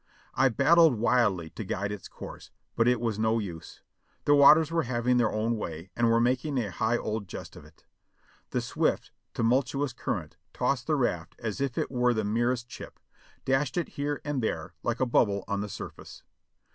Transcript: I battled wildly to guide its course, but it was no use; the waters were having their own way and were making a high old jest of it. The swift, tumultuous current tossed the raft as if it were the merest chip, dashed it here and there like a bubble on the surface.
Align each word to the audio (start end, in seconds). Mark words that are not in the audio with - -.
I 0.33 0.49
battled 0.49 0.95
wildly 0.97 1.51
to 1.51 1.63
guide 1.63 1.91
its 1.91 2.07
course, 2.07 2.49
but 2.75 2.87
it 2.87 2.99
was 2.99 3.19
no 3.19 3.37
use; 3.37 3.83
the 4.25 4.33
waters 4.33 4.71
were 4.71 4.81
having 4.81 5.17
their 5.17 5.31
own 5.31 5.57
way 5.57 5.91
and 5.95 6.09
were 6.09 6.19
making 6.19 6.57
a 6.57 6.71
high 6.71 6.97
old 6.97 7.27
jest 7.27 7.55
of 7.55 7.65
it. 7.65 7.85
The 8.49 8.61
swift, 8.61 9.11
tumultuous 9.35 9.93
current 9.93 10.37
tossed 10.53 10.87
the 10.87 10.95
raft 10.95 11.35
as 11.37 11.61
if 11.61 11.77
it 11.77 11.91
were 11.91 12.15
the 12.15 12.23
merest 12.23 12.67
chip, 12.67 12.99
dashed 13.45 13.77
it 13.77 13.89
here 13.89 14.21
and 14.25 14.41
there 14.41 14.73
like 14.81 14.99
a 15.01 15.05
bubble 15.05 15.43
on 15.47 15.61
the 15.61 15.69
surface. 15.69 16.23